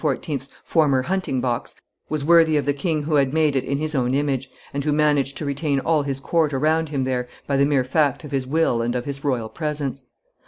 [0.31, 1.75] 's former hunting box
[2.09, 4.91] was worthy of the king who had made it in his own image, and who
[4.91, 8.47] managed to retain all his court around him there, by the mere fact of his
[8.47, 10.03] will and of his royal presence.